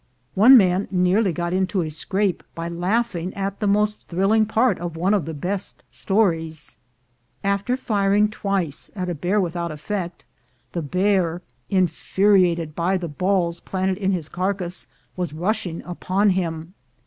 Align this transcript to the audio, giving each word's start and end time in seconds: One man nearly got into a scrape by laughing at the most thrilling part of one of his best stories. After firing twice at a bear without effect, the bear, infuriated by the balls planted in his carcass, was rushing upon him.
One 0.33 0.57
man 0.57 0.87
nearly 0.89 1.31
got 1.31 1.53
into 1.53 1.83
a 1.83 1.89
scrape 1.91 2.41
by 2.55 2.67
laughing 2.67 3.35
at 3.35 3.59
the 3.59 3.67
most 3.67 4.01
thrilling 4.05 4.47
part 4.47 4.79
of 4.79 4.95
one 4.95 5.13
of 5.13 5.27
his 5.27 5.35
best 5.35 5.83
stories. 5.91 6.77
After 7.43 7.77
firing 7.77 8.27
twice 8.27 8.89
at 8.95 9.09
a 9.09 9.13
bear 9.13 9.39
without 9.39 9.69
effect, 9.71 10.25
the 10.71 10.81
bear, 10.81 11.43
infuriated 11.69 12.73
by 12.75 12.97
the 12.97 13.07
balls 13.09 13.59
planted 13.59 13.99
in 13.99 14.11
his 14.11 14.27
carcass, 14.27 14.87
was 15.15 15.33
rushing 15.33 15.83
upon 15.83 16.31
him. 16.31 16.73